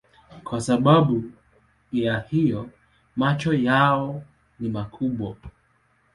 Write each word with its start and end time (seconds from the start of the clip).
Kwa 0.43 0.61
sababu 0.61 1.31
ya 1.91 2.19
hiyo 2.19 2.69
macho 3.15 3.53
yao 3.53 4.23
ni 4.59 4.69
makubwa. 4.69 5.35